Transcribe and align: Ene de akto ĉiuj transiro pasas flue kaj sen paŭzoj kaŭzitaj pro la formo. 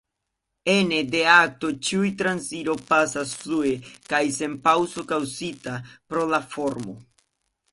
Ene 0.75 1.01
de 1.15 1.19
akto 1.33 1.69
ĉiuj 1.89 2.09
transiro 2.21 2.75
pasas 2.87 3.33
flue 3.43 3.75
kaj 4.09 4.23
sen 4.39 4.57
paŭzoj 4.65 5.05
kaŭzitaj 5.13 5.77
pro 5.93 6.25
la 6.33 6.41
formo. 6.57 6.99